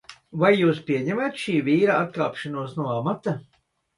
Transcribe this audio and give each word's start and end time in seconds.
Vai 0.43 0.49
jūs 0.59 0.79
pieņemat 0.87 1.37
šī 1.41 1.57
vīra 1.67 1.99
atkāpšanos 2.05 2.75
no 2.79 2.89
amata? 2.97 3.37